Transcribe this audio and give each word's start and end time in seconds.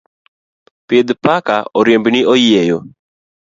Pidh 0.87 1.09
paka 1.25 1.57
oriembni 1.79 2.21
oyieyo. 2.33 2.77